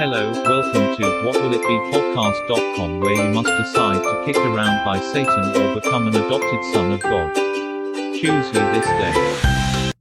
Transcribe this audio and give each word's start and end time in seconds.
Hello, 0.00 0.32
welcome 0.32 0.96
to 0.96 1.26
What 1.26 1.36
Will 1.42 1.52
It 1.52 1.60
Be 1.60 1.76
Podcast.com, 1.92 3.00
where 3.00 3.22
you 3.22 3.34
must 3.34 3.48
decide 3.48 4.02
to 4.02 4.22
kick 4.24 4.34
around 4.38 4.82
by 4.82 4.98
Satan 4.98 5.54
or 5.54 5.74
become 5.74 6.08
an 6.08 6.16
adopted 6.16 6.64
son 6.72 6.92
of 6.92 7.02
God. 7.02 7.34
Choose 7.34 8.46
you 8.46 8.52
this 8.54 8.86
day. 8.86 9.92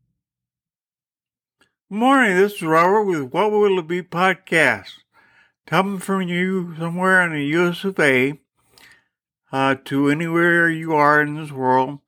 Morning, 1.89 2.37
this 2.37 2.53
is 2.53 2.61
Robert 2.61 3.03
with 3.03 3.33
What 3.33 3.51
Will 3.51 3.77
It 3.77 3.87
Be 3.89 4.01
Podcast. 4.01 4.91
Coming 5.67 5.99
from 5.99 6.21
you 6.21 6.75
somewhere 6.79 7.21
in 7.23 7.33
the 7.33 7.43
US 7.57 7.83
of 7.83 7.99
A 7.99 8.39
uh, 9.51 9.75
to 9.83 10.07
anywhere 10.07 10.69
you 10.69 10.93
are 10.93 11.21
in 11.21 11.35
this 11.35 11.51
world, 11.51 11.99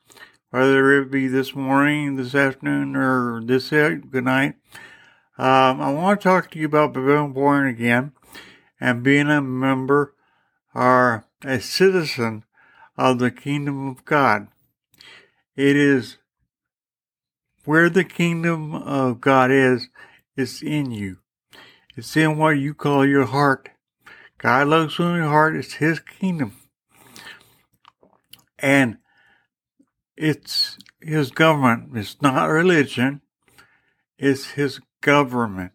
whether 0.49 1.01
it 1.01 1.11
be 1.11 1.27
this 1.27 1.53
morning, 1.53 2.15
this 2.15 2.35
afternoon, 2.35 2.95
or 2.95 3.41
this 3.43 3.69
good 3.69 4.23
night. 4.23 4.55
Um, 5.38 5.82
I 5.82 5.91
want 5.93 6.20
to 6.20 6.23
talk 6.23 6.52
to 6.52 6.59
you 6.59 6.66
about 6.66 6.93
being 6.93 7.34
born 7.34 7.68
again 7.68 8.11
and 8.80 9.04
being 9.04 9.30
a 9.30 9.41
member 9.41 10.13
or 10.76 11.26
a 11.44 11.59
citizen 11.62 12.44
of 12.98 13.20
the 13.20 13.31
kingdom 13.31 13.88
of 13.88 14.03
God. 14.05 14.48
It 15.55 15.75
is 15.75 16.17
where 17.63 17.89
the 17.89 18.03
kingdom 18.03 18.73
of 18.73 19.22
God 19.22 19.52
is, 19.52 19.88
it's 20.36 20.62
in 20.62 20.91
you. 20.91 21.17
It's 21.95 22.16
in 22.17 22.38
what 22.38 22.52
you 22.52 22.73
call 22.73 23.05
your 23.05 23.25
heart. 23.25 23.70
God 24.38 24.67
looks 24.67 25.00
on 25.00 25.17
your 25.17 25.30
heart, 25.30 25.55
it's 25.55 25.75
His 25.75 26.00
kingdom. 26.00 26.55
And 28.59 28.98
it's 30.17 30.77
His 31.02 31.31
government. 31.31 31.95
It's 31.95 32.22
not 32.22 32.45
religion. 32.45 33.22
It's 34.17 34.52
His 34.52 34.80
government. 35.01 35.73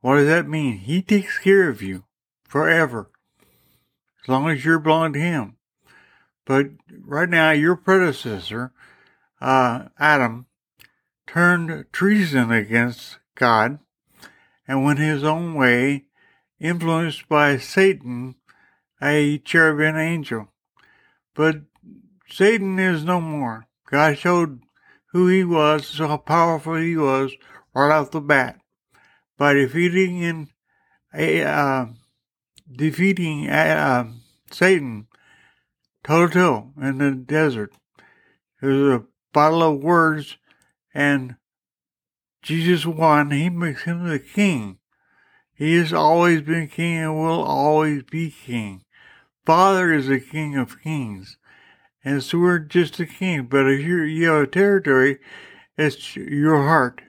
What 0.00 0.16
does 0.16 0.26
that 0.26 0.48
mean? 0.48 0.78
He 0.78 1.02
takes 1.02 1.38
care 1.38 1.68
of 1.68 1.82
you 1.82 2.04
forever, 2.48 3.10
as 4.22 4.28
long 4.28 4.48
as 4.48 4.64
you're 4.64 4.78
belong 4.78 5.12
to 5.12 5.20
Him. 5.20 5.56
But 6.46 6.68
right 6.98 7.28
now, 7.28 7.50
your 7.50 7.76
predecessor, 7.76 8.72
uh, 9.40 9.88
Adam, 9.98 10.46
turned 11.26 11.86
treason 11.92 12.50
against 12.50 13.18
God 13.36 13.78
and 14.66 14.84
went 14.84 14.98
his 14.98 15.22
own 15.22 15.54
way, 15.54 16.06
influenced 16.58 17.28
by 17.28 17.56
Satan, 17.56 18.36
a 19.00 19.38
cherubim 19.38 19.96
angel. 19.96 20.48
But 21.34 21.62
Satan 22.28 22.78
is 22.78 23.04
no 23.04 23.20
more. 23.20 23.66
God 23.90 24.18
showed 24.18 24.60
who 25.12 25.28
he 25.28 25.44
was, 25.44 25.98
how 25.98 26.16
powerful 26.16 26.76
he 26.76 26.96
was, 26.96 27.32
right 27.74 27.92
off 27.92 28.10
the 28.10 28.20
bat 28.20 28.60
by 29.36 29.54
defeating 29.54 30.18
in 30.18 30.48
a 31.14 31.42
uh, 31.42 31.86
defeating 32.70 33.48
uh, 33.48 34.12
Satan 34.50 35.06
toe 36.04 36.26
to 36.26 36.32
toe 36.32 36.72
in 36.80 36.98
the 36.98 37.12
desert. 37.12 37.72
It 38.62 38.66
was 38.66 39.00
a 39.00 39.04
battle 39.32 39.62
of 39.62 39.82
words, 39.82 40.36
and 40.94 41.36
Jesus 42.42 42.86
won. 42.86 43.30
He 43.30 43.48
makes 43.48 43.84
him 43.84 44.08
the 44.08 44.18
king. 44.18 44.78
He 45.54 45.76
has 45.76 45.92
always 45.92 46.42
been 46.42 46.68
king 46.68 46.96
and 46.96 47.18
will 47.18 47.42
always 47.42 48.02
be 48.02 48.30
king. 48.30 48.82
Father 49.44 49.92
is 49.92 50.06
the 50.06 50.20
king 50.20 50.56
of 50.56 50.80
kings. 50.80 51.36
And 52.02 52.22
so 52.22 52.38
we're 52.38 52.60
just 52.60 52.98
a 52.98 53.04
king. 53.04 53.44
But 53.44 53.70
if 53.70 53.80
you 53.80 54.26
have 54.26 54.44
a 54.44 54.46
territory, 54.46 55.18
it's 55.76 56.16
your 56.16 56.62
heart 56.62 57.02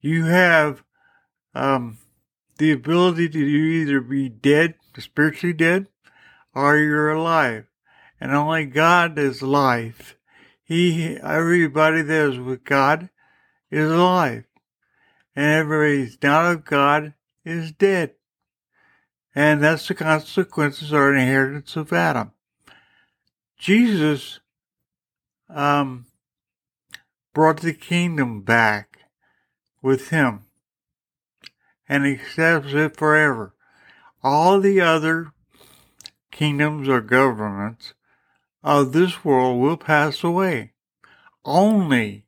you 0.00 0.24
have 0.24 0.82
um, 1.54 1.98
the 2.58 2.72
ability 2.72 3.28
to 3.28 3.38
either 3.38 4.00
be 4.00 4.28
dead, 4.28 4.74
spiritually 4.98 5.52
dead, 5.52 5.86
or 6.54 6.76
you're 6.76 7.10
alive. 7.10 7.66
And 8.20 8.32
only 8.32 8.66
God 8.66 9.18
is 9.18 9.42
life. 9.42 10.16
He, 10.62 11.16
everybody 11.16 12.02
that 12.02 12.30
is 12.32 12.38
with 12.38 12.64
God 12.64 13.08
is 13.70 13.90
alive. 13.90 14.44
And 15.34 15.46
everybody 15.46 16.16
not 16.22 16.46
of 16.46 16.64
God 16.64 17.14
is 17.44 17.72
dead. 17.72 18.14
And 19.34 19.62
that's 19.62 19.86
the 19.88 19.94
consequences 19.94 20.92
or 20.92 21.14
inheritance 21.14 21.76
of 21.76 21.92
Adam. 21.92 22.32
Jesus 23.58 24.40
um, 25.48 26.06
brought 27.32 27.60
the 27.60 27.72
kingdom 27.72 28.42
back 28.42 28.89
with 29.82 30.08
him 30.10 30.44
and 31.88 32.06
accepts 32.06 32.72
it 32.72 32.96
forever. 32.96 33.54
All 34.22 34.60
the 34.60 34.80
other 34.80 35.32
kingdoms 36.30 36.88
or 36.88 37.00
governments 37.00 37.94
of 38.62 38.92
this 38.92 39.24
world 39.24 39.60
will 39.60 39.76
pass 39.76 40.22
away. 40.22 40.72
Only 41.44 42.26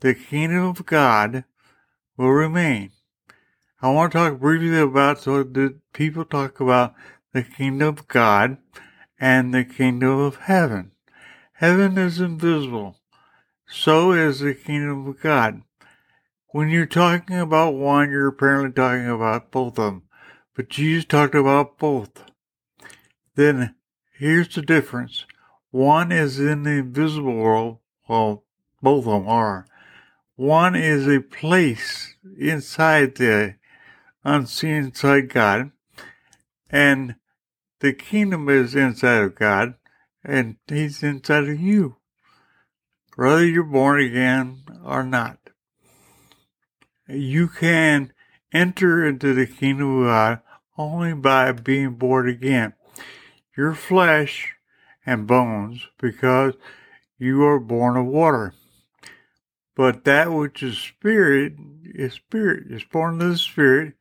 the 0.00 0.14
kingdom 0.14 0.64
of 0.64 0.86
God 0.86 1.44
will 2.16 2.30
remain. 2.30 2.90
I 3.82 3.90
want 3.90 4.12
to 4.12 4.18
talk 4.18 4.40
briefly 4.40 4.78
about 4.78 5.20
so 5.20 5.42
that 5.42 5.78
people 5.92 6.24
talk 6.24 6.60
about 6.60 6.94
the 7.32 7.42
kingdom 7.42 7.88
of 7.88 8.08
God 8.08 8.56
and 9.20 9.52
the 9.52 9.64
kingdom 9.64 10.18
of 10.18 10.36
heaven. 10.36 10.92
Heaven 11.54 11.98
is 11.98 12.20
invisible. 12.20 12.96
So 13.68 14.12
is 14.12 14.40
the 14.40 14.54
kingdom 14.54 15.06
of 15.06 15.20
God. 15.20 15.62
When 16.56 16.70
you're 16.70 16.86
talking 16.86 17.38
about 17.38 17.74
one, 17.74 18.10
you're 18.10 18.28
apparently 18.28 18.72
talking 18.72 19.10
about 19.10 19.50
both 19.50 19.78
of 19.78 19.84
them. 19.84 20.04
But 20.54 20.70
Jesus 20.70 21.04
talked 21.04 21.34
about 21.34 21.76
both. 21.76 22.24
Then 23.34 23.74
here's 24.18 24.54
the 24.54 24.62
difference. 24.62 25.26
One 25.70 26.10
is 26.10 26.40
in 26.40 26.62
the 26.62 26.70
invisible 26.70 27.34
world. 27.34 27.80
Well, 28.08 28.44
both 28.80 29.06
of 29.06 29.12
them 29.12 29.28
are. 29.28 29.66
One 30.36 30.74
is 30.74 31.06
a 31.06 31.20
place 31.20 32.16
inside 32.38 33.16
the 33.16 33.56
unseen 34.24 34.84
inside 34.84 35.28
God. 35.28 35.72
And 36.70 37.16
the 37.80 37.92
kingdom 37.92 38.48
is 38.48 38.74
inside 38.74 39.24
of 39.24 39.34
God. 39.34 39.74
And 40.24 40.56
He's 40.66 41.02
inside 41.02 41.50
of 41.50 41.60
you. 41.60 41.96
Whether 43.14 43.44
you're 43.44 43.62
born 43.62 44.00
again 44.00 44.62
or 44.82 45.02
not 45.02 45.45
you 47.08 47.48
can 47.48 48.12
enter 48.52 49.06
into 49.06 49.34
the 49.34 49.46
kingdom 49.46 50.00
of 50.00 50.06
God 50.06 50.40
only 50.78 51.14
by 51.14 51.52
being 51.52 51.94
born 51.94 52.28
again. 52.28 52.74
Your 53.56 53.74
flesh 53.74 54.54
and 55.04 55.26
bones, 55.26 55.86
because 55.98 56.54
you 57.18 57.44
are 57.44 57.60
born 57.60 57.96
of 57.96 58.06
water. 58.06 58.54
But 59.74 60.04
that 60.04 60.32
which 60.32 60.62
is 60.62 60.78
spirit 60.78 61.54
is 61.84 62.14
spirit. 62.14 62.70
is 62.70 62.84
born 62.84 63.20
of 63.20 63.30
the 63.30 63.38
spirit 63.38 63.94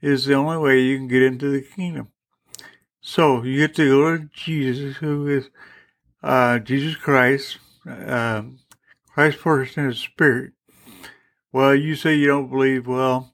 is 0.00 0.26
the 0.26 0.34
only 0.34 0.58
way 0.58 0.80
you 0.80 0.98
can 0.98 1.08
get 1.08 1.22
into 1.22 1.50
the 1.50 1.62
kingdom. 1.62 2.08
So 3.00 3.42
you 3.42 3.58
get 3.58 3.74
to 3.76 3.88
go 3.88 4.16
to 4.18 4.28
Jesus, 4.34 4.96
who 4.96 5.26
is 5.28 5.50
uh, 6.22 6.58
Jesus 6.58 6.96
Christ. 6.96 7.58
Uh, 7.88 8.42
Christ 9.12 9.40
person 9.40 9.86
is 9.86 9.98
spirit. 9.98 10.52
Well, 11.54 11.76
you 11.76 11.94
say 11.94 12.16
you 12.16 12.26
don't 12.26 12.50
believe. 12.50 12.88
Well, 12.88 13.32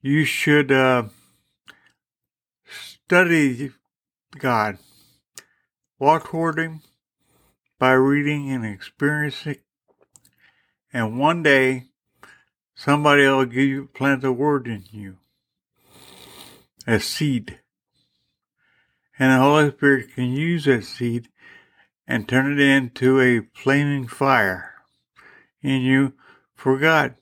you 0.00 0.24
should 0.24 0.72
uh, 0.72 1.04
study 2.68 3.70
God, 4.36 4.78
walk 5.96 6.24
toward 6.24 6.58
Him 6.58 6.80
by 7.78 7.92
reading 7.92 8.50
and 8.50 8.66
experiencing. 8.66 9.58
And 10.92 11.20
one 11.20 11.44
day, 11.44 11.84
somebody 12.74 13.22
will 13.28 13.44
give 13.44 13.62
you 13.62 13.86
plant 13.94 14.24
a 14.24 14.32
word 14.32 14.66
in 14.66 14.82
you, 14.90 15.18
a 16.84 16.98
seed, 16.98 17.60
and 19.20 19.30
the 19.30 19.38
Holy 19.38 19.70
Spirit 19.70 20.12
can 20.16 20.32
use 20.32 20.64
that 20.64 20.82
seed 20.82 21.28
and 22.08 22.28
turn 22.28 22.50
it 22.50 22.58
into 22.58 23.20
a 23.20 23.46
flaming 23.56 24.08
fire 24.08 24.82
in 25.62 25.82
you 25.82 26.14
for 26.56 26.76
God. 26.76 27.14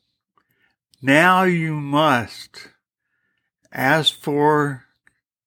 Now 1.02 1.44
you 1.44 1.74
must 1.74 2.68
ask 3.72 4.20
for 4.20 4.84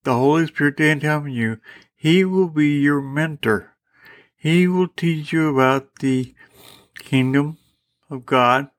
the 0.03 0.15
Holy 0.15 0.47
Spirit 0.47 0.77
to 0.77 0.99
come 0.99 1.27
you. 1.27 1.59
He 1.95 2.25
will 2.25 2.49
be 2.49 2.79
your 2.79 3.01
mentor. 3.01 3.75
He 4.35 4.67
will 4.67 4.87
teach 4.87 5.31
you 5.31 5.49
about 5.49 5.99
the 5.99 6.33
kingdom 6.97 7.59
of 8.09 8.25
God 8.25 8.69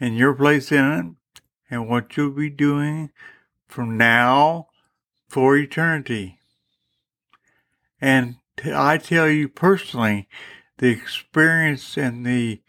and 0.00 0.16
your 0.16 0.32
place 0.32 0.72
in 0.72 0.84
it 0.84 1.40
and 1.70 1.86
what 1.86 2.16
you'll 2.16 2.30
be 2.30 2.48
doing 2.48 3.10
from 3.68 3.98
now 3.98 4.68
for 5.28 5.54
eternity. 5.56 6.38
And 8.00 8.36
I 8.64 8.96
tell 8.96 9.28
you 9.28 9.50
personally, 9.50 10.28
the 10.78 10.88
experience 10.88 11.98
and 11.98 12.24
the 12.24 12.62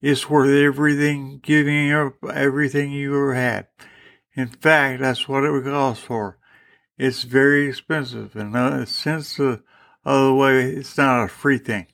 it's 0.00 0.30
worth 0.30 0.50
everything, 0.50 1.40
giving 1.42 1.92
up 1.92 2.14
everything 2.32 2.92
you 2.92 3.14
ever 3.14 3.34
had. 3.34 3.66
In 4.34 4.48
fact, 4.48 5.00
that's 5.00 5.28
what 5.28 5.44
it 5.44 5.64
calls 5.64 5.98
for. 5.98 6.38
It's 6.96 7.24
very 7.24 7.68
expensive, 7.68 8.36
and 8.36 8.56
uh, 8.56 8.84
since 8.84 9.36
the 9.36 9.62
other 10.04 10.32
way, 10.32 10.70
it's 10.70 10.96
not 10.96 11.24
a 11.24 11.28
free 11.28 11.58
thing. 11.58 11.86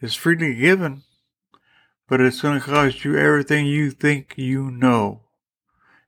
It's 0.00 0.14
freely 0.14 0.54
given, 0.54 1.02
but 2.08 2.20
it's 2.20 2.40
going 2.40 2.60
to 2.60 2.66
cost 2.66 3.04
you 3.04 3.16
everything 3.16 3.66
you 3.66 3.90
think 3.90 4.34
you 4.36 4.70
know, 4.70 5.22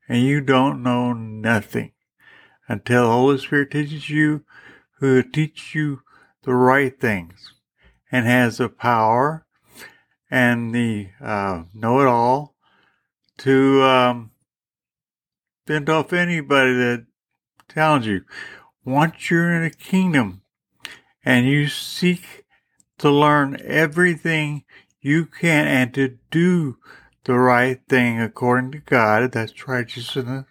and 0.09 0.23
you 0.23 0.41
don't 0.41 0.83
know 0.83 1.13
nothing 1.13 1.93
until 2.69 3.03
the 3.05 3.13
Holy 3.13 3.39
Spirit 3.39 3.71
teaches 3.71 4.11
you 4.11 4.45
who 4.99 5.15
will 5.15 5.23
teach 5.33 5.75
you 5.75 6.03
the 6.43 6.55
right 6.55 7.01
things 7.01 7.55
and 8.13 8.27
has 8.27 8.59
the 8.59 8.69
power 8.69 9.47
and 10.31 10.75
the 10.75 11.09
uh, 11.21 11.65
know 11.75 12.01
it 12.01 12.07
all 12.07 12.55
to 13.39 13.83
um, 13.83 14.31
fend 15.67 15.89
off 15.89 16.13
anybody 16.13 16.75
that 16.75 17.07
tells 17.69 18.07
you. 18.07 18.25
Once 18.85 19.31
you're 19.31 19.53
in 19.53 19.63
the 19.65 19.71
kingdom 19.71 20.43
and 21.25 21.47
you 21.47 21.69
seek 21.69 22.45
to 22.99 23.11
learn 23.11 23.59
everything 23.63 24.65
you 25.01 25.27
can 25.27 25.67
and 25.67 25.95
to 25.95 26.19
do 26.31 26.79
the 27.25 27.39
right 27.39 27.81
thing 27.89 28.21
according 28.21 28.73
to 28.73 28.79
God, 28.79 29.31
that's 29.33 29.69
righteousness. 29.69 30.47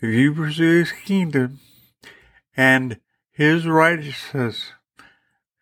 If 0.00 0.14
you 0.14 0.34
pursue 0.34 0.80
His 0.80 0.92
kingdom 0.92 1.60
and 2.56 2.98
His 3.30 3.66
righteousness 3.66 4.72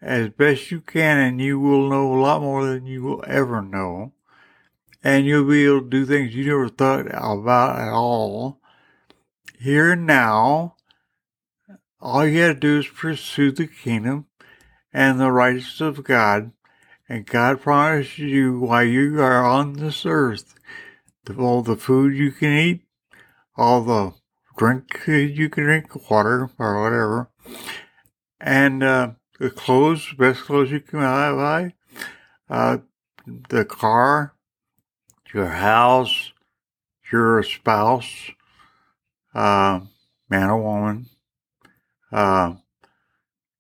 as 0.01 0.31
best 0.31 0.71
you 0.71 0.81
can, 0.81 1.19
and 1.19 1.41
you 1.41 1.59
will 1.59 1.89
know 1.89 2.15
a 2.15 2.21
lot 2.21 2.43
more 2.43 2.65
than 2.67 2.87
you 2.87 3.03
will 3.03 3.25
ever 3.27 3.61
know, 3.61 4.13
and 5.03 5.27
you'll 5.27 5.49
be 5.49 5.65
able 5.65 5.83
to 5.83 5.89
do 5.89 6.07
things 6.07 6.35
you 6.35 6.47
never 6.47 6.69
thought 6.69 7.07
about 7.07 7.79
at 7.79 7.93
all. 7.93 8.61
Here 9.59 9.93
and 9.93 10.07
now, 10.07 10.77
all 12.01 12.25
you 12.25 12.47
got 12.47 12.55
to 12.55 12.55
do 12.55 12.79
is 12.79 12.87
pursue 12.87 13.51
the 13.51 13.67
kingdom 13.67 14.27
and 14.93 15.19
the 15.19 15.33
righteousness 15.33 15.81
of 15.81 16.05
God, 16.05 16.53
and 17.09 17.27
God 17.27 17.61
promises 17.61 18.19
you 18.19 18.61
while 18.61 18.85
you 18.85 19.21
are 19.21 19.45
on 19.45 19.75
this 19.75 20.07
earth, 20.07 20.55
all 21.37 21.63
the 21.63 21.77
food 21.77 22.17
you 22.17 22.31
can 22.31 22.53
eat, 22.53 22.83
all 23.57 23.83
the 23.83 24.15
drink 24.57 25.03
you 25.07 25.49
can 25.51 25.65
drink, 25.65 26.11
water 26.11 26.51
or 26.59 26.83
whatever, 26.83 27.31
and 28.41 28.83
uh, 28.83 29.11
clothes, 29.55 30.13
best 30.19 30.43
clothes 30.43 30.71
you 30.71 30.81
can 30.81 31.01
buy, 31.01 31.73
uh, 32.51 32.79
the 33.49 33.65
car, 33.65 34.35
your 35.33 35.47
house, 35.47 36.33
your 37.13 37.43
spouse, 37.43 38.31
uh, 39.35 39.81
man 40.29 40.51
or 40.51 40.63
woman. 40.63 41.07
Uh, 42.11 42.55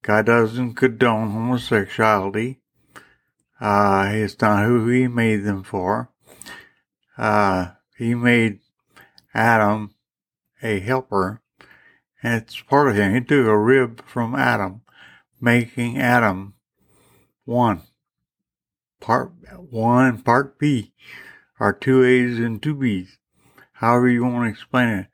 God 0.02 0.26
doesn't 0.26 0.74
condone 0.74 1.30
homosexuality. 1.30 2.60
Uh, 3.60 4.08
it's 4.12 4.40
not 4.40 4.64
who 4.64 4.88
He 4.88 5.06
made 5.06 5.44
them 5.44 5.62
for. 5.62 6.10
Uh, 7.16 7.72
he 7.96 8.14
made 8.14 8.60
Adam 9.34 9.94
a 10.62 10.78
helper, 10.78 11.42
and 12.22 12.42
it's 12.42 12.60
part 12.60 12.88
of 12.88 12.96
Him. 12.96 13.12
He 13.12 13.20
took 13.20 13.46
a 13.46 13.58
rib 13.58 14.04
from 14.06 14.34
Adam 14.34 14.82
making 15.40 15.98
Adam 15.98 16.54
one. 17.44 17.82
Part 19.00 19.32
one 19.56 20.06
and 20.06 20.24
part 20.24 20.58
B 20.58 20.92
are 21.60 21.72
two 21.72 22.04
A's 22.04 22.38
and 22.38 22.62
two 22.62 22.74
B's. 22.74 23.18
However 23.74 24.08
you 24.08 24.24
want 24.24 24.46
to 24.46 24.50
explain 24.50 24.88
it. 24.88 25.06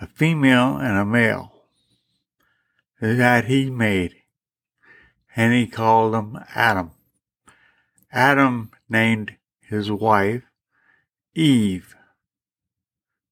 A 0.00 0.06
female 0.06 0.76
and 0.76 0.96
a 0.96 1.04
male. 1.04 1.52
That 3.00 3.46
he 3.46 3.70
made. 3.70 4.14
And 5.34 5.52
he 5.52 5.66
called 5.66 6.14
them 6.14 6.38
Adam. 6.54 6.92
Adam 8.12 8.70
named 8.88 9.36
his 9.60 9.90
wife 9.90 10.42
Eve. 11.34 11.94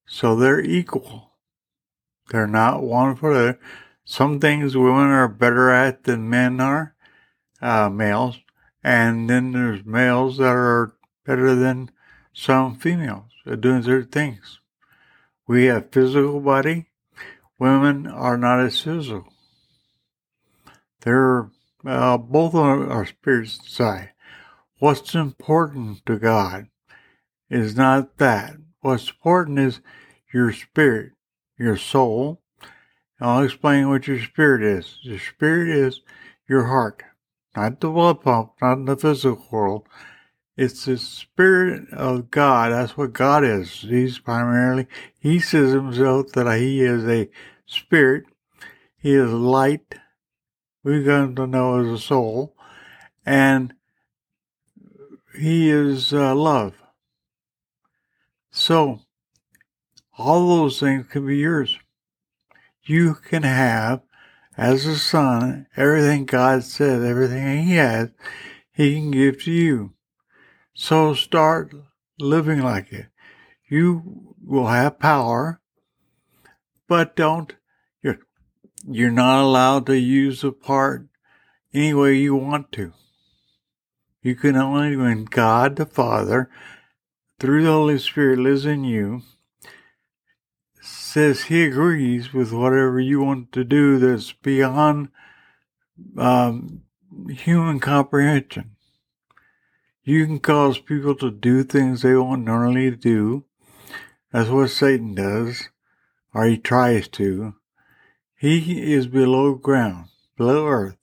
So 0.06 0.36
they're 0.36 0.60
equal. 0.60 1.32
They're 2.30 2.46
not 2.46 2.82
one 2.82 3.16
for 3.16 3.32
the 3.32 3.40
other. 3.40 3.58
Some 4.08 4.38
things 4.38 4.76
women 4.76 5.08
are 5.08 5.26
better 5.26 5.68
at 5.68 6.04
than 6.04 6.30
men 6.30 6.60
are, 6.60 6.94
uh, 7.60 7.90
males, 7.90 8.38
and 8.82 9.28
then 9.28 9.50
there's 9.50 9.84
males 9.84 10.38
that 10.38 10.54
are 10.54 10.94
better 11.24 11.56
than 11.56 11.90
some 12.32 12.76
females 12.76 13.32
at 13.44 13.60
doing 13.60 13.82
certain 13.82 14.08
things. 14.08 14.60
We 15.48 15.64
have 15.64 15.90
physical 15.90 16.38
body. 16.38 16.86
Women 17.58 18.06
are 18.06 18.38
not 18.38 18.60
as 18.60 18.80
physical. 18.80 19.26
They're 21.00 21.50
uh, 21.84 22.16
both 22.18 22.54
on 22.54 22.88
our 22.88 23.06
spirit 23.06 23.48
side. 23.48 24.12
What's 24.78 25.16
important 25.16 26.06
to 26.06 26.16
God 26.16 26.68
is 27.50 27.74
not 27.74 28.18
that. 28.18 28.54
What's 28.82 29.08
important 29.08 29.58
is 29.58 29.80
your 30.32 30.52
spirit, 30.52 31.12
your 31.58 31.76
soul, 31.76 32.40
I'll 33.20 33.42
explain 33.42 33.88
what 33.88 34.06
your 34.06 34.22
spirit 34.22 34.62
is. 34.62 34.98
Your 35.02 35.18
spirit 35.18 35.68
is 35.68 36.02
your 36.48 36.64
heart, 36.64 37.02
not 37.56 37.80
the 37.80 37.88
blood 37.88 38.22
pump, 38.22 38.52
not 38.60 38.84
the 38.84 38.96
physical 38.96 39.46
world. 39.50 39.88
It's 40.56 40.84
the 40.84 40.98
spirit 40.98 41.90
of 41.92 42.30
God. 42.30 42.72
That's 42.72 42.96
what 42.96 43.12
God 43.12 43.44
is. 43.44 43.80
He's 43.80 44.18
primarily, 44.18 44.86
he 45.18 45.38
says 45.38 45.72
himself 45.72 46.32
that 46.32 46.50
he 46.58 46.82
is 46.82 47.04
a 47.04 47.30
spirit. 47.66 48.24
He 48.98 49.14
is 49.14 49.30
light. 49.30 49.94
We're 50.82 51.02
going 51.02 51.34
to 51.36 51.46
know 51.46 51.80
as 51.80 51.86
a 51.88 51.98
soul. 51.98 52.54
And 53.24 53.74
he 55.38 55.70
is 55.70 56.12
uh, 56.12 56.34
love. 56.34 56.74
So, 58.50 59.00
all 60.18 60.48
those 60.48 60.80
things 60.80 61.06
can 61.08 61.26
be 61.26 61.36
yours 61.36 61.78
you 62.88 63.14
can 63.14 63.42
have 63.42 64.02
as 64.56 64.86
a 64.86 64.98
son 64.98 65.66
everything 65.76 66.24
God 66.24 66.64
said, 66.64 67.02
everything 67.02 67.64
He 67.64 67.74
has, 67.74 68.10
He 68.72 68.94
can 68.94 69.10
give 69.10 69.42
to 69.42 69.52
you. 69.52 69.92
So 70.74 71.14
start 71.14 71.72
living 72.18 72.60
like 72.62 72.92
it. 72.92 73.06
You 73.68 74.34
will 74.42 74.68
have 74.68 74.98
power, 74.98 75.60
but 76.88 77.16
don't, 77.16 77.54
you're, 78.02 78.20
you're 78.86 79.10
not 79.10 79.42
allowed 79.42 79.86
to 79.86 79.98
use 79.98 80.42
the 80.42 80.52
part 80.52 81.08
any 81.74 81.92
way 81.92 82.14
you 82.14 82.34
want 82.34 82.72
to. 82.72 82.92
You 84.22 84.34
can 84.34 84.56
only 84.56 84.96
when 84.96 85.24
God 85.24 85.76
the 85.76 85.86
Father, 85.86 86.50
through 87.38 87.64
the 87.64 87.72
Holy 87.72 87.98
Spirit, 87.98 88.38
lives 88.38 88.64
in 88.64 88.84
you 88.84 89.22
says 91.16 91.44
he 91.44 91.64
agrees 91.64 92.34
with 92.34 92.52
whatever 92.52 93.00
you 93.00 93.22
want 93.22 93.50
to 93.50 93.64
do 93.64 93.98
that's 93.98 94.32
beyond 94.32 95.08
um, 96.18 96.82
human 97.30 97.80
comprehension. 97.80 98.72
You 100.04 100.26
can 100.26 100.38
cause 100.40 100.78
people 100.78 101.14
to 101.14 101.30
do 101.30 101.64
things 101.64 102.02
they 102.02 102.14
won't 102.14 102.44
normally 102.44 102.90
do. 102.90 103.46
That's 104.30 104.50
what 104.50 104.68
Satan 104.68 105.14
does, 105.14 105.70
or 106.34 106.44
he 106.44 106.58
tries 106.58 107.08
to. 107.08 107.54
He 108.38 108.92
is 108.92 109.06
below 109.06 109.54
ground, 109.54 110.08
below 110.36 110.66
earth. 110.66 110.98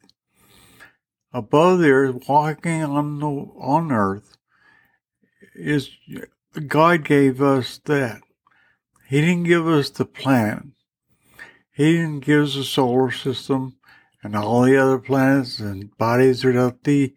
Above 1.33 1.79
the 1.79 1.89
earth, 1.89 2.29
walking 2.29 2.83
on 2.83 3.19
the, 3.19 3.25
on 3.25 3.91
earth, 3.91 4.37
is 5.55 5.89
God 6.67 7.03
gave 7.03 7.41
us 7.41 7.79
that. 7.85 8.21
He 9.07 9.21
didn't 9.21 9.43
give 9.43 9.67
us 9.67 9.89
the 9.89 10.05
planet. 10.05 10.63
He 11.71 11.93
didn't 11.93 12.21
give 12.21 12.43
us 12.43 12.55
the 12.55 12.63
solar 12.63 13.11
system 13.11 13.77
and 14.23 14.35
all 14.35 14.61
the 14.61 14.77
other 14.77 14.99
planets 14.99 15.59
and 15.59 15.95
bodies 15.97 16.45
are 16.45 16.53
the 16.53 17.13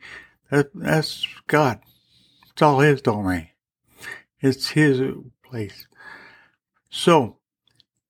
that, 0.50 0.70
that's 0.74 1.26
God. 1.46 1.80
It's 2.50 2.62
all 2.62 2.80
His 2.80 3.02
domain. 3.02 3.48
It's 4.40 4.70
His 4.70 5.00
place. 5.44 5.86
So, 6.88 7.38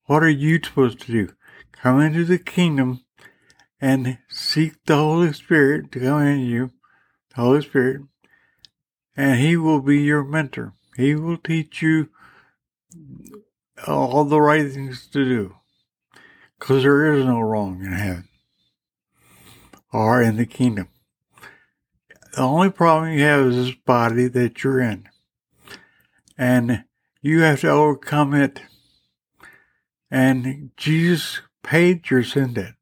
what 0.05 0.23
are 0.23 0.31
you 0.31 0.61
supposed 0.63 1.01
to 1.03 1.13
do? 1.13 1.33
Come 1.73 2.01
into 2.01 2.25
the 2.25 2.39
kingdom 2.39 3.05
and 3.81 4.19
seek 4.29 4.85
the 4.85 4.97
Holy 4.97 5.33
Spirit 5.33 5.93
to 5.93 6.01
come 6.01 6.23
into 6.23 6.47
you, 6.47 6.73
the 7.35 7.43
Holy 7.43 7.63
Spirit, 7.63 8.03
and 9.17 9.41
He 9.41 9.57
will 9.57 9.81
be 9.81 9.99
your 9.99 10.25
mentor. 10.25 10.75
He 10.97 11.15
will 11.15 11.39
teach 11.39 11.83
you 11.83 12.09
all 13.87 14.25
the 14.25 14.41
right 14.41 14.71
things 14.71 15.07
to 15.09 15.25
do. 15.25 15.57
Because 16.59 16.83
there 16.83 17.15
is 17.15 17.25
no 17.25 17.41
wrong 17.41 17.85
in 17.85 17.93
heaven 17.93 18.29
or 19.93 20.23
in 20.23 20.37
the 20.37 20.47
kingdom. 20.47 20.89
The 22.35 22.43
only 22.43 22.71
problem 22.71 23.13
you 23.13 23.23
have 23.23 23.47
is 23.47 23.57
this 23.57 23.75
body 23.75 24.29
that 24.29 24.63
you're 24.63 24.81
in. 24.81 25.09
And 26.39 26.85
you 27.23 27.41
have 27.43 27.61
to 27.63 27.69
overcome 27.71 28.35
it 28.35 28.61
And 30.11 30.71
Jesus 30.77 31.41
paid 31.63 32.11
your 32.11 32.23
sin 32.23 32.55
debt. 32.55 32.75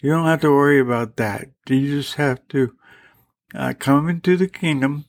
You 0.00 0.10
don't 0.10 0.26
have 0.26 0.40
to 0.42 0.50
worry 0.50 0.80
about 0.80 1.16
that. 1.16 1.48
You 1.68 2.00
just 2.00 2.14
have 2.14 2.46
to 2.48 2.74
uh, 3.54 3.74
come 3.78 4.08
into 4.08 4.36
the 4.36 4.48
kingdom, 4.48 5.06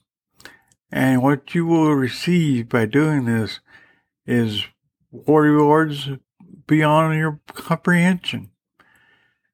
and 0.90 1.22
what 1.22 1.54
you 1.54 1.66
will 1.66 1.92
receive 1.94 2.68
by 2.68 2.86
doing 2.86 3.24
this 3.24 3.60
is 4.26 4.64
rewards 5.12 6.08
beyond 6.66 7.18
your 7.18 7.40
comprehension. 7.52 8.50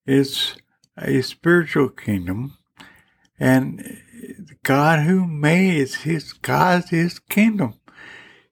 It's 0.04 0.56
a 0.96 1.22
spiritual 1.22 1.88
kingdom, 1.88 2.56
and 3.38 3.78
the 4.38 4.56
God 4.62 5.00
who 5.00 5.26
made 5.26 5.88
his 5.92 6.32
God's 6.32 6.90
his 6.90 7.18
kingdom. 7.18 7.74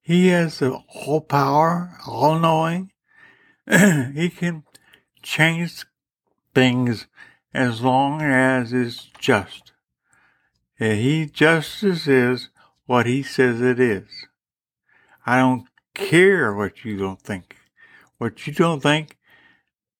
He 0.00 0.28
has 0.28 0.60
all 0.60 1.20
power, 1.20 1.96
all 2.06 2.38
knowing. 2.38 2.92
he 3.70 4.28
can 4.28 4.64
change 5.22 5.86
things 6.54 7.06
as 7.54 7.80
long 7.80 8.20
as 8.20 8.72
it's 8.72 9.10
just. 9.18 9.72
And 10.78 10.98
he 10.98 11.26
justice 11.26 12.06
is 12.06 12.50
what 12.86 13.06
he 13.06 13.22
says 13.22 13.60
it 13.60 13.80
is. 13.80 14.08
I 15.24 15.38
don't 15.38 15.66
care 15.94 16.54
what 16.54 16.84
you 16.84 16.98
don't 16.98 17.20
think. 17.20 17.56
What 18.18 18.46
you 18.46 18.52
don't 18.52 18.82
think 18.82 19.16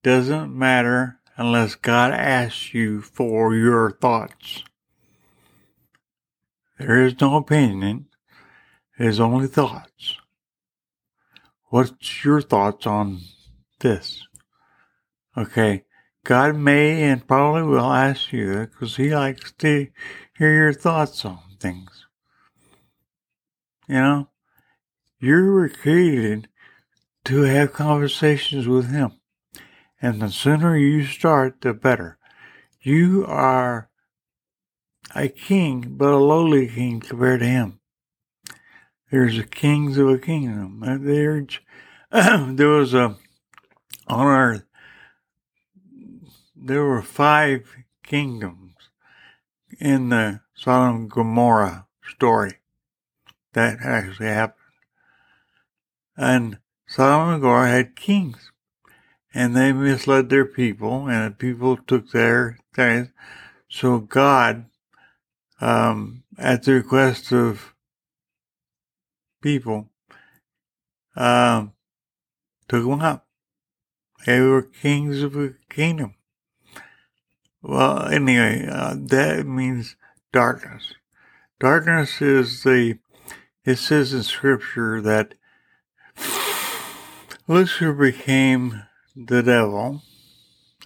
doesn't 0.03 0.57
matter 0.57 1.21
unless 1.37 1.75
God 1.75 2.13
asks 2.13 2.75
you 2.75 3.01
for 3.01 3.55
your 3.55 3.91
thoughts. 3.91 4.63
There 6.79 7.05
is 7.05 7.21
no 7.21 7.37
opinion. 7.37 8.07
There's 8.99 9.21
only 9.21 9.47
thoughts. 9.47 10.17
What's 11.71 12.25
your 12.25 12.41
thoughts 12.41 12.87
on 12.87 13.21
this? 13.81 14.27
Okay. 15.37 15.85
God 16.25 16.57
may 16.57 17.03
and 17.03 17.27
probably 17.27 17.63
will 17.63 17.93
ask 17.93 18.33
you 18.33 18.67
because 18.67 18.97
he 18.97 19.15
likes 19.15 19.53
to 19.59 19.89
hear 20.39 20.55
your 20.55 20.73
thoughts 20.73 21.25
on 21.25 21.39
things. 21.61 22.07
You 23.87 23.97
know, 23.97 24.29
you 25.25 25.53
were 25.53 25.69
created 25.69 26.49
to 27.25 27.43
have 27.43 27.73
conversations 27.73 28.69
with 28.69 28.91
him. 28.91 29.13
And 30.01 30.21
the 30.21 30.31
sooner 30.31 30.77
you 30.77 31.05
start, 31.05 31.63
the 31.63 31.73
better. 31.73 32.19
You 32.83 33.25
are 33.27 33.89
a 35.15 35.29
king, 35.29 35.95
but 35.97 36.13
a 36.13 36.19
lowly 36.19 36.69
king 36.69 37.01
compared 37.01 37.41
to 37.41 37.47
him. 37.47 37.81
There's 39.11 39.37
the 39.37 39.45
kings 39.45 39.97
of 39.97 40.09
a 40.09 40.19
kingdom. 40.19 40.83
There's, 41.05 41.61
there 42.57 42.69
was 42.69 42.93
a, 42.93 43.17
on 44.07 44.27
earth, 44.27 44.65
there 46.55 46.85
were 46.85 47.03
five 47.03 47.75
kingdoms 48.03 48.75
in 49.81 50.11
the 50.11 50.41
Sodom 50.55 50.97
and 50.97 51.11
Gomorrah 51.11 51.87
story 52.07 52.59
that 53.55 53.79
actually 53.83 54.29
happened. 54.29 54.64
And 56.17 56.59
Sodom 56.87 57.35
and 57.35 57.43
Gomorrah 57.43 57.71
had 57.71 57.97
kings, 57.97 58.53
and 59.33 59.57
they 59.57 59.73
misled 59.73 60.29
their 60.29 60.45
people, 60.45 61.09
and 61.09 61.33
the 61.33 61.37
people 61.37 61.77
took 61.77 62.11
their 62.11 62.59
things. 62.75 63.09
So 63.69 63.99
God 63.99 64.67
um, 65.61 66.25
at 66.39 66.63
the 66.65 66.75
request 66.75 67.33
of 67.33 67.75
people, 69.43 69.89
um, 71.17 71.73
took 72.69 72.85
them 72.85 73.01
up. 73.01 73.27
They 74.27 74.41
were 74.41 74.63
kings 74.63 75.23
of 75.23 75.37
a 75.37 75.55
kingdom. 75.69 76.15
Well, 77.63 78.07
anyway, 78.07 78.67
uh, 78.71 78.95
that 78.99 79.47
means 79.47 79.97
darkness. 80.33 80.95
Darkness 81.61 82.21
is 82.21 82.63
the, 82.63 82.99
it 83.65 83.77
says 83.77 84.13
in 84.13 84.23
scripture 84.23 85.01
that 85.01 85.35
Lucifer 87.47 87.93
became 87.93 88.85
the 89.15 89.43
devil, 89.43 90.03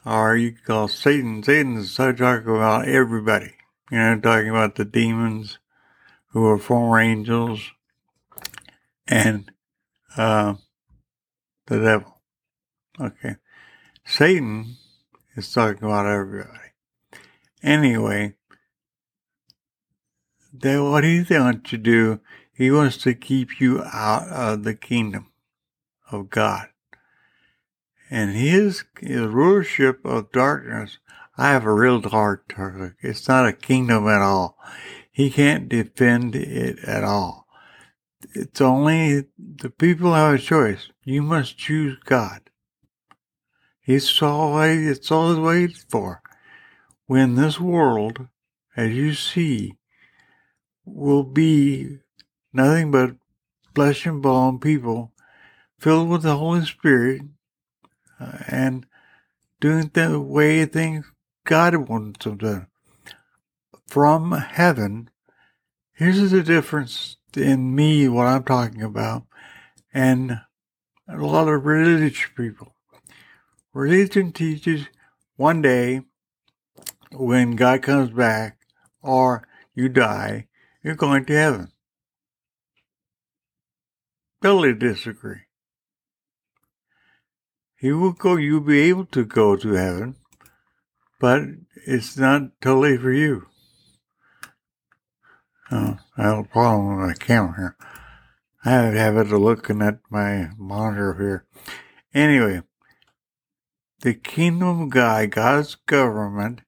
or 0.05 0.37
you 0.37 0.53
call 0.67 0.89
Satan. 0.89 1.41
Satan 1.41 1.77
is 1.77 1.95
talking 1.95 2.25
about 2.25 2.89
everybody. 2.89 3.55
You 3.93 3.99
know, 3.99 4.19
talking 4.19 4.51
about 4.51 4.75
the 4.75 4.85
demons 4.85 5.59
who 6.33 6.45
are 6.47 6.59
former 6.59 6.99
angels 6.99 7.61
and 9.07 9.53
uh, 10.17 10.55
the 11.67 11.79
devil. 11.79 12.21
Okay. 13.01 13.37
Satan 14.05 14.79
is 15.37 15.53
talking 15.53 15.85
about 15.85 16.07
everybody. 16.07 16.73
Anyway, 17.63 18.35
then 20.53 20.91
what 20.91 21.05
he 21.05 21.25
wants 21.31 21.71
to 21.71 21.79
do, 21.79 22.19
he 22.53 22.73
wants 22.73 22.97
to 22.97 23.15
keep 23.15 23.61
you 23.61 23.85
out 23.85 24.27
of 24.29 24.65
the 24.65 24.75
kingdom 24.75 25.29
of 26.11 26.31
God. 26.31 26.69
And 28.11 28.33
his, 28.33 28.85
his 29.01 29.23
rulership 29.23 30.05
of 30.05 30.33
darkness 30.33 30.99
I 31.41 31.53
have 31.53 31.65
a 31.65 31.73
real 31.73 32.03
hard 32.03 32.49
target. 32.49 32.95
It's 33.01 33.29
not 33.29 33.47
a 33.47 33.53
kingdom 33.53 34.09
at 34.09 34.21
all. 34.21 34.59
He 35.09 35.31
can't 35.31 35.69
defend 35.69 36.35
it 36.35 36.81
at 36.81 37.05
all. 37.05 37.47
It's 38.35 38.61
only 38.61 39.27
the 39.39 39.71
people 39.71 40.15
have 40.15 40.35
a 40.35 40.39
choice. 40.39 40.89
You 41.05 41.23
must 41.23 41.57
choose 41.57 41.97
God. 42.05 42.51
It's 43.87 44.21
all 44.21 44.61
it's 44.61 45.13
all 45.13 45.41
waited 45.41 45.79
for. 45.89 46.23
When 47.07 47.37
this 47.37 47.61
world, 47.61 48.27
as 48.77 48.91
you 48.91 49.15
see, 49.15 49.77
will 50.85 51.23
be 51.23 51.99
nothing 52.53 52.91
but 52.91 53.15
flesh 53.77 54.07
and 54.07 54.21
bone 54.21 54.59
people 54.59 55.13
filled 55.79 56.09
with 56.09 56.23
the 56.23 56.37
Holy 56.37 56.65
Spirit 56.65 57.23
uh, 58.21 58.39
and 58.49 58.87
doing 59.61 59.91
the 59.93 60.21
way 60.21 60.65
things 60.65 61.07
God 61.45 61.75
wants 61.89 62.25
them 62.25 62.39
to. 62.39 62.67
From 63.87 64.33
heaven, 64.33 65.11
here's 65.93 66.31
the 66.31 66.43
difference 66.43 67.17
in 67.37 67.75
me, 67.75 68.09
what 68.09 68.27
I'm 68.27 68.45
talking 68.45 68.83
about, 68.83 69.25
and 69.95 70.41
a 71.09 71.17
lot 71.17 71.49
of 71.49 71.65
religious 71.65 72.27
people. 72.37 72.75
Religion 73.73 74.33
teaches 74.33 74.87
one 75.37 75.63
day 75.63 76.03
when 77.13 77.57
God 77.57 77.83
comes 77.83 78.11
back 78.11 78.59
or 79.03 79.47
you 79.75 79.89
die, 79.89 80.49
you're 80.83 80.95
going 80.95 81.25
to 81.27 81.33
heaven. 81.33 81.73
Totally 84.43 84.75
disagree. 84.75 85.48
He 87.79 87.93
will 87.93 88.13
go, 88.13 88.37
you'll 88.37 88.61
be 88.61 88.81
able 88.81 89.07
to 89.07 89.25
go 89.25 89.57
to 89.57 89.73
heaven 89.73 90.17
but 91.19 91.43
it's 91.87 92.17
not 92.17 92.61
totally 92.61 92.97
for 92.97 93.13
you. 93.13 93.47
Oh, 95.71 95.99
I 96.17 96.23
have 96.23 96.39
a 96.39 96.45
problem 96.45 96.99
with 96.99 97.09
my 97.09 97.15
camera. 97.15 97.75
I 98.65 98.71
have 98.71 99.17
it 99.17 99.29
looking 99.29 99.83
at 99.83 100.01
my 100.11 100.51
monitor 100.57 101.15
here. 101.15 101.47
Anyway, 102.15 102.63
the 104.01 104.15
kingdom 104.15 104.83
of 104.83 104.91
God, 104.91 105.31
God's 105.31 105.75
government, 105.75 106.63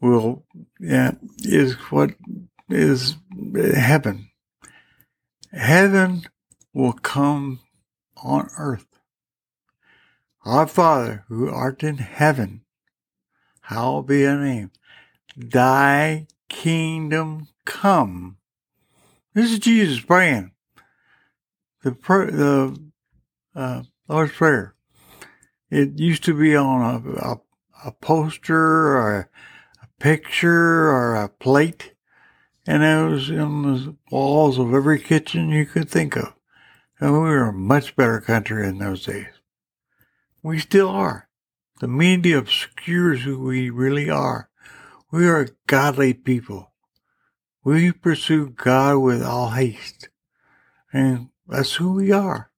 will 0.00 0.44
yeah, 0.78 1.12
is 1.38 1.74
what 1.90 2.10
is 2.68 3.16
heaven. 3.74 4.30
Heaven 5.52 6.22
will 6.72 6.92
come 6.92 7.60
on 8.22 8.48
earth. 8.58 8.86
Our 10.48 10.66
Father 10.66 11.26
who 11.28 11.50
art 11.50 11.82
in 11.82 11.98
heaven 11.98 12.62
hallowed 13.60 14.06
be 14.06 14.24
thy 14.24 14.42
name. 14.42 14.70
Thy 15.36 16.26
kingdom 16.48 17.48
come. 17.66 18.38
This 19.34 19.52
is 19.52 19.58
Jesus 19.58 20.00
praying. 20.00 20.52
The 21.82 21.90
the 21.90 22.90
uh, 23.54 23.82
Lord's 24.08 24.32
Prayer. 24.32 24.74
It 25.70 25.98
used 25.98 26.24
to 26.24 26.32
be 26.32 26.56
on 26.56 26.80
a, 26.80 27.32
a, 27.32 27.40
a 27.84 27.92
poster 27.92 28.56
or 28.56 29.18
a, 29.18 29.28
a, 29.82 29.88
picture 30.00 30.88
or 30.88 31.14
a 31.14 31.28
plate, 31.28 31.92
and 32.66 32.82
it 32.82 33.12
was 33.12 33.28
in 33.28 33.62
the 33.62 33.96
walls 34.10 34.58
of 34.58 34.72
every 34.72 34.98
kitchen 34.98 35.50
you 35.50 35.66
could 35.66 35.90
think 35.90 36.16
of. 36.16 36.32
And 37.00 37.12
we 37.12 37.18
were 37.18 37.48
a 37.48 37.52
much 37.52 37.94
better 37.96 38.22
country 38.22 38.66
in 38.66 38.78
those 38.78 39.04
days. 39.04 39.37
We 40.48 40.58
still 40.60 40.88
are. 40.88 41.28
The 41.80 41.88
media 41.88 42.38
obscures 42.38 43.24
who 43.24 43.38
we 43.38 43.68
really 43.68 44.08
are. 44.08 44.48
We 45.12 45.28
are 45.28 45.50
godly 45.66 46.14
people. 46.14 46.72
We 47.62 47.92
pursue 47.92 48.48
God 48.48 48.96
with 48.96 49.22
all 49.22 49.50
haste. 49.50 50.08
And 50.90 51.28
that's 51.46 51.74
who 51.74 51.92
we 51.92 52.12
are. 52.12 52.50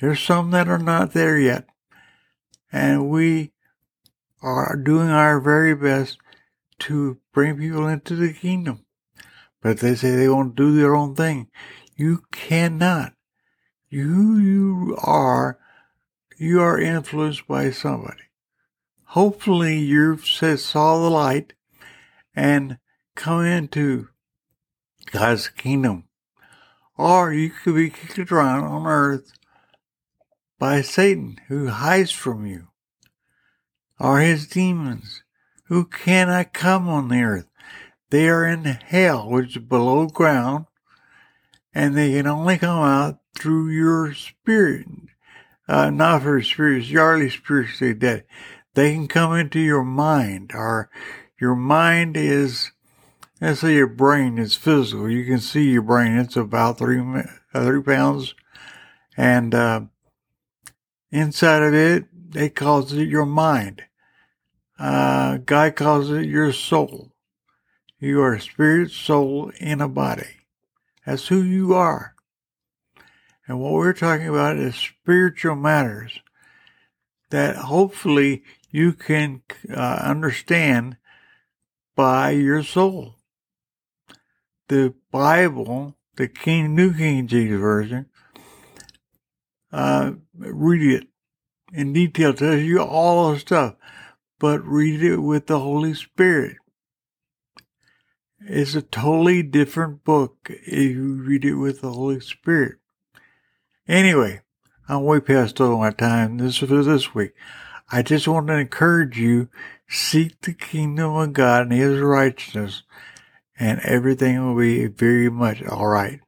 There's 0.00 0.18
some 0.18 0.50
that 0.50 0.66
are 0.66 0.76
not 0.76 1.12
there 1.12 1.38
yet. 1.38 1.68
And 2.72 3.08
we 3.08 3.52
are 4.42 4.74
doing 4.74 5.08
our 5.08 5.38
very 5.38 5.76
best 5.76 6.18
to 6.80 7.20
bring 7.32 7.58
people 7.58 7.86
into 7.86 8.16
the 8.16 8.32
kingdom. 8.32 8.84
But 9.62 9.78
they 9.78 9.94
say 9.94 10.16
they 10.16 10.28
won't 10.28 10.56
do 10.56 10.76
their 10.76 10.96
own 10.96 11.14
thing. 11.14 11.46
You 11.94 12.24
cannot. 12.32 13.12
You, 13.88 14.36
you 14.38 14.98
are, 15.00 15.60
you 16.38 16.60
are 16.60 16.80
influenced 16.80 17.46
by 17.48 17.70
somebody. 17.70 18.22
Hopefully 19.06 19.78
you've 19.78 20.24
saw 20.24 20.98
the 20.98 21.10
light 21.10 21.54
and 22.34 22.78
come 23.16 23.44
into 23.44 24.08
God's 25.10 25.48
kingdom. 25.48 26.04
Or 26.96 27.32
you 27.32 27.50
could 27.50 27.74
be 27.74 27.90
kicked 27.90 28.30
around 28.30 28.64
on 28.64 28.86
earth 28.86 29.32
by 30.58 30.80
Satan 30.80 31.38
who 31.48 31.68
hides 31.68 32.12
from 32.12 32.46
you. 32.46 32.68
Or 33.98 34.20
his 34.20 34.46
demons 34.46 35.24
who 35.64 35.84
cannot 35.84 36.52
come 36.52 36.88
on 36.88 37.08
the 37.08 37.22
earth. 37.22 37.48
They 38.10 38.28
are 38.28 38.46
in 38.46 38.64
hell, 38.64 39.28
which 39.28 39.56
is 39.56 39.62
below 39.62 40.06
ground, 40.06 40.66
and 41.74 41.96
they 41.96 42.12
can 42.12 42.26
only 42.26 42.58
come 42.58 42.82
out 42.82 43.18
through 43.36 43.70
your 43.70 44.14
spirit. 44.14 44.86
Uh, 45.68 45.90
not 45.90 46.22
for 46.22 46.40
spirit, 46.42 46.84
you're 46.84 47.02
already 47.02 47.28
spiritually 47.28 47.92
dead. 47.92 48.24
They 48.74 48.94
can 48.94 49.06
come 49.06 49.34
into 49.34 49.60
your 49.60 49.84
mind, 49.84 50.52
or 50.54 50.88
your 51.40 51.54
mind 51.54 52.16
is, 52.16 52.72
let's 53.40 53.60
say 53.60 53.74
your 53.74 53.86
brain 53.86 54.38
is 54.38 54.54
physical. 54.54 55.10
You 55.10 55.24
can 55.26 55.40
see 55.40 55.70
your 55.70 55.82
brain. 55.82 56.16
It's 56.16 56.36
about 56.36 56.78
three, 56.78 57.00
uh, 57.00 57.64
three 57.64 57.82
pounds. 57.82 58.34
And, 59.16 59.54
uh, 59.54 59.80
inside 61.10 61.62
of 61.62 61.74
it, 61.74 62.06
they 62.30 62.48
calls 62.48 62.92
it 62.92 63.08
your 63.08 63.26
mind. 63.26 63.82
Uh, 64.78 65.38
calls 65.74 66.10
it 66.10 66.26
your 66.26 66.52
soul. 66.52 67.12
You 67.98 68.22
are 68.22 68.38
spirit, 68.38 68.92
soul, 68.92 69.50
in 69.58 69.80
a 69.80 69.88
body. 69.88 70.46
That's 71.04 71.28
who 71.28 71.42
you 71.42 71.74
are. 71.74 72.14
And 73.48 73.58
what 73.58 73.72
we're 73.72 73.94
talking 73.94 74.28
about 74.28 74.58
is 74.58 74.74
spiritual 74.74 75.56
matters 75.56 76.20
that 77.30 77.56
hopefully 77.56 78.42
you 78.70 78.92
can 78.92 79.40
uh, 79.74 80.00
understand 80.02 80.98
by 81.96 82.30
your 82.30 82.62
soul. 82.62 83.16
The 84.68 84.94
Bible, 85.10 85.96
the 86.16 86.28
King 86.28 86.74
New 86.74 86.92
King 86.92 87.26
James 87.26 87.58
Version, 87.58 88.06
uh, 89.72 90.12
read 90.34 90.82
it 90.82 91.08
in 91.72 91.94
detail, 91.94 92.34
tells 92.34 92.60
you 92.60 92.82
all 92.82 93.32
the 93.32 93.38
stuff, 93.38 93.76
but 94.38 94.62
read 94.62 95.02
it 95.02 95.18
with 95.18 95.46
the 95.46 95.58
Holy 95.58 95.94
Spirit. 95.94 96.56
It's 98.40 98.74
a 98.74 98.82
totally 98.82 99.42
different 99.42 100.04
book 100.04 100.50
if 100.50 100.96
you 100.96 101.14
read 101.14 101.46
it 101.46 101.54
with 101.54 101.80
the 101.80 101.92
Holy 101.92 102.20
Spirit. 102.20 102.76
Anyway, 103.88 104.42
I'm 104.86 105.02
way 105.02 105.18
past 105.18 105.60
all 105.60 105.78
my 105.78 105.90
time 105.90 106.36
this 106.36 106.62
is 106.62 106.68
for 106.68 106.82
this 106.82 107.14
week. 107.14 107.32
I 107.90 108.02
just 108.02 108.28
want 108.28 108.48
to 108.48 108.54
encourage 108.54 109.18
you, 109.18 109.48
seek 109.88 110.38
the 110.42 110.52
kingdom 110.52 111.14
of 111.14 111.32
God 111.32 111.62
and 111.62 111.72
his 111.72 111.98
righteousness, 111.98 112.82
and 113.58 113.80
everything 113.80 114.44
will 114.44 114.60
be 114.60 114.86
very 114.88 115.30
much 115.30 115.62
all 115.62 115.86
right. 115.86 116.20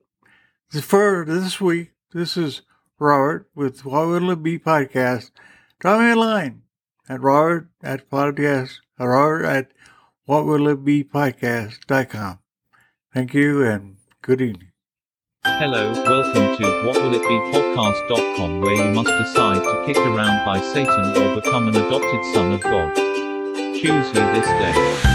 For 0.71 1.27
this 1.27 1.61
week, 1.61 1.91
this 2.15 2.39
is 2.39 2.63
Robert 2.99 3.47
with 3.55 3.85
What 3.85 4.07
Will 4.07 4.31
It 4.31 4.43
Be 4.43 4.59
podcast. 4.59 5.31
Drop 5.81 6.01
me 6.01 6.13
a 6.13 6.17
line 6.17 6.63
at 7.11 7.21
Robert 7.21 7.69
at 7.83 8.09
podcast, 8.09 8.77
Robert 8.99 9.45
at 9.45 9.73
What 10.25 10.47
Will 10.47 10.67
It 10.69 10.83
Be 10.83 11.05
podcast.com. 11.05 12.39
Thank 13.13 13.35
you 13.35 13.67
and 13.67 13.97
good 14.23 14.41
evening. 14.41 14.70
Hello, 15.43 15.91
welcome 15.93 16.55
to 16.59 16.65
whatwillitbepodcast.com 16.85 18.61
where 18.61 18.75
you 18.75 18.93
must 18.93 19.09
decide 19.09 19.63
to 19.63 19.85
kick 19.87 19.97
around 19.97 20.45
by 20.45 20.61
Satan 20.61 21.17
or 21.17 21.41
become 21.41 21.67
an 21.67 21.77
adopted 21.77 22.23
son 22.35 22.53
of 22.53 22.61
God. 22.61 22.95
Choose 22.95 24.07
you 24.09 24.21
this 24.35 24.47
day. 24.47 25.10